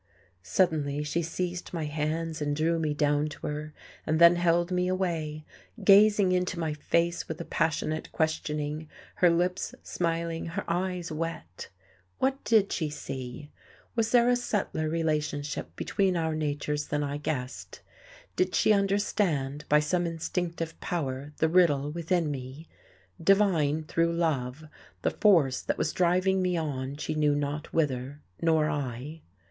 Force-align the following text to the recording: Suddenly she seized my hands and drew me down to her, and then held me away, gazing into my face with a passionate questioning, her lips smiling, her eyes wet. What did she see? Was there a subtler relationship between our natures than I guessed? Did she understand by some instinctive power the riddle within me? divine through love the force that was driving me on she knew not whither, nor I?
Suddenly 0.41 1.03
she 1.03 1.21
seized 1.21 1.73
my 1.75 1.85
hands 1.85 2.41
and 2.41 2.55
drew 2.55 2.79
me 2.79 2.91
down 2.91 3.27
to 3.27 3.45
her, 3.45 3.71
and 4.03 4.17
then 4.17 4.35
held 4.35 4.71
me 4.71 4.87
away, 4.87 5.45
gazing 5.83 6.31
into 6.31 6.57
my 6.57 6.73
face 6.73 7.27
with 7.27 7.39
a 7.39 7.45
passionate 7.45 8.11
questioning, 8.11 8.89
her 9.17 9.29
lips 9.29 9.75
smiling, 9.83 10.47
her 10.47 10.63
eyes 10.67 11.11
wet. 11.11 11.69
What 12.17 12.43
did 12.43 12.71
she 12.71 12.89
see? 12.89 13.51
Was 13.95 14.09
there 14.11 14.27
a 14.27 14.35
subtler 14.35 14.89
relationship 14.89 15.75
between 15.75 16.17
our 16.17 16.33
natures 16.33 16.87
than 16.87 17.03
I 17.03 17.17
guessed? 17.17 17.81
Did 18.35 18.55
she 18.55 18.73
understand 18.73 19.65
by 19.69 19.81
some 19.81 20.07
instinctive 20.07 20.79
power 20.79 21.31
the 21.37 21.47
riddle 21.47 21.91
within 21.91 22.31
me? 22.31 22.67
divine 23.23 23.83
through 23.83 24.13
love 24.13 24.63
the 25.03 25.11
force 25.11 25.61
that 25.61 25.77
was 25.77 25.93
driving 25.93 26.41
me 26.41 26.57
on 26.57 26.95
she 26.97 27.13
knew 27.13 27.35
not 27.35 27.71
whither, 27.71 28.23
nor 28.41 28.67
I? 28.67 29.21